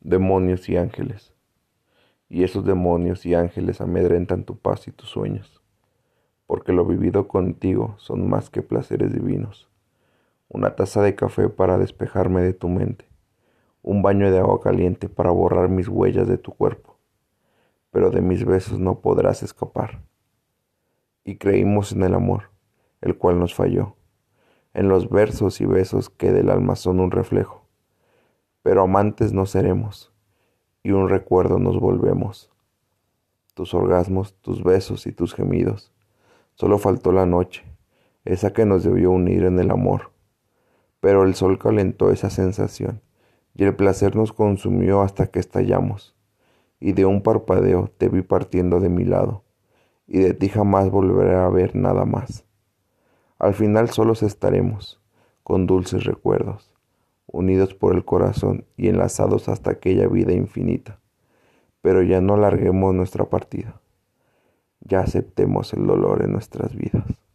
demonios 0.00 0.68
y 0.68 0.76
ángeles. 0.76 1.34
Y 2.28 2.44
esos 2.44 2.64
demonios 2.64 3.26
y 3.26 3.34
ángeles 3.34 3.80
amedrentan 3.80 4.44
tu 4.44 4.56
paz 4.56 4.86
y 4.86 4.92
tus 4.92 5.08
sueños, 5.08 5.60
porque 6.46 6.72
lo 6.72 6.84
vivido 6.84 7.26
contigo 7.26 7.94
son 7.98 8.28
más 8.28 8.50
que 8.50 8.62
placeres 8.62 9.12
divinos. 9.12 9.68
Una 10.48 10.76
taza 10.76 11.02
de 11.02 11.14
café 11.14 11.48
para 11.48 11.78
despejarme 11.78 12.42
de 12.42 12.52
tu 12.52 12.68
mente, 12.68 13.06
un 13.82 14.02
baño 14.02 14.30
de 14.30 14.38
agua 14.38 14.60
caliente 14.60 15.08
para 15.08 15.30
borrar 15.30 15.68
mis 15.68 15.88
huellas 15.88 16.28
de 16.28 16.38
tu 16.38 16.52
cuerpo, 16.52 16.96
pero 17.90 18.10
de 18.10 18.20
mis 18.20 18.44
besos 18.44 18.78
no 18.78 19.00
podrás 19.00 19.42
escapar. 19.42 20.02
Y 21.24 21.36
creímos 21.36 21.92
en 21.92 22.02
el 22.02 22.14
amor, 22.14 22.50
el 23.00 23.16
cual 23.16 23.38
nos 23.38 23.54
falló, 23.54 23.96
en 24.74 24.88
los 24.88 25.10
versos 25.10 25.60
y 25.60 25.66
besos 25.66 26.08
que 26.08 26.32
del 26.32 26.50
alma 26.50 26.76
son 26.76 27.00
un 27.00 27.10
reflejo 27.10 27.67
pero 28.68 28.82
amantes 28.82 29.32
no 29.32 29.46
seremos, 29.46 30.12
y 30.82 30.90
un 30.90 31.08
recuerdo 31.08 31.58
nos 31.58 31.80
volvemos. 31.80 32.50
Tus 33.54 33.72
orgasmos, 33.72 34.34
tus 34.42 34.62
besos 34.62 35.06
y 35.06 35.12
tus 35.12 35.32
gemidos. 35.32 35.90
Solo 36.52 36.76
faltó 36.76 37.10
la 37.10 37.24
noche, 37.24 37.64
esa 38.26 38.52
que 38.52 38.66
nos 38.66 38.84
debió 38.84 39.10
unir 39.10 39.44
en 39.44 39.58
el 39.58 39.70
amor. 39.70 40.10
Pero 41.00 41.24
el 41.24 41.34
sol 41.34 41.58
calentó 41.58 42.10
esa 42.10 42.28
sensación, 42.28 43.00
y 43.54 43.64
el 43.64 43.74
placer 43.74 44.14
nos 44.16 44.34
consumió 44.34 45.00
hasta 45.00 45.28
que 45.28 45.38
estallamos. 45.38 46.14
Y 46.78 46.92
de 46.92 47.06
un 47.06 47.22
parpadeo 47.22 47.90
te 47.96 48.10
vi 48.10 48.20
partiendo 48.20 48.80
de 48.80 48.90
mi 48.90 49.06
lado, 49.06 49.44
y 50.06 50.18
de 50.18 50.34
ti 50.34 50.50
jamás 50.50 50.90
volveré 50.90 51.36
a 51.36 51.48
ver 51.48 51.74
nada 51.74 52.04
más. 52.04 52.44
Al 53.38 53.54
final 53.54 53.88
solos 53.88 54.22
estaremos, 54.22 55.00
con 55.42 55.66
dulces 55.66 56.04
recuerdos 56.04 56.77
unidos 57.28 57.74
por 57.74 57.94
el 57.94 58.04
corazón 58.04 58.64
y 58.76 58.88
enlazados 58.88 59.48
hasta 59.48 59.70
aquella 59.70 60.08
vida 60.08 60.32
infinita. 60.32 60.98
Pero 61.80 62.02
ya 62.02 62.20
no 62.20 62.34
alarguemos 62.34 62.94
nuestra 62.94 63.26
partida, 63.26 63.80
ya 64.80 65.00
aceptemos 65.00 65.72
el 65.72 65.86
dolor 65.86 66.22
en 66.24 66.32
nuestras 66.32 66.74
vidas. 66.74 67.27